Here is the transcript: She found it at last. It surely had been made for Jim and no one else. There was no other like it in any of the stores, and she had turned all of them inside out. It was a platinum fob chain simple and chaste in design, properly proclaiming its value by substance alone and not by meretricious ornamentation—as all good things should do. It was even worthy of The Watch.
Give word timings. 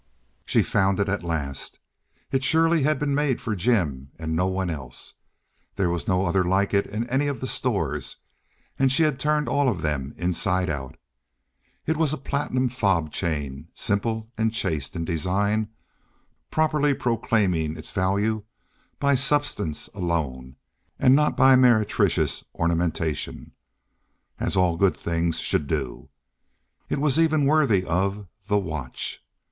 She 0.47 0.63
found 0.63 0.99
it 0.99 1.07
at 1.07 1.21
last. 1.23 1.77
It 2.31 2.43
surely 2.43 2.81
had 2.81 2.97
been 2.97 3.13
made 3.13 3.39
for 3.39 3.55
Jim 3.55 4.09
and 4.17 4.35
no 4.35 4.47
one 4.47 4.71
else. 4.71 5.13
There 5.75 5.91
was 5.91 6.07
no 6.07 6.25
other 6.25 6.43
like 6.43 6.73
it 6.73 6.87
in 6.87 7.07
any 7.07 7.27
of 7.27 7.39
the 7.39 7.45
stores, 7.45 8.15
and 8.79 8.91
she 8.91 9.03
had 9.03 9.19
turned 9.19 9.47
all 9.47 9.69
of 9.69 9.83
them 9.83 10.15
inside 10.17 10.71
out. 10.71 10.97
It 11.85 11.97
was 11.97 12.13
a 12.13 12.17
platinum 12.17 12.67
fob 12.67 13.11
chain 13.11 13.67
simple 13.75 14.31
and 14.39 14.51
chaste 14.51 14.95
in 14.95 15.05
design, 15.05 15.67
properly 16.49 16.95
proclaiming 16.95 17.77
its 17.77 17.91
value 17.91 18.43
by 18.99 19.13
substance 19.13 19.87
alone 19.89 20.55
and 20.97 21.15
not 21.15 21.37
by 21.37 21.55
meretricious 21.55 22.43
ornamentation—as 22.55 24.55
all 24.55 24.77
good 24.77 24.97
things 24.97 25.39
should 25.39 25.67
do. 25.67 26.09
It 26.89 26.97
was 26.99 27.19
even 27.19 27.45
worthy 27.45 27.83
of 27.85 28.25
The 28.47 28.57
Watch. 28.57 29.23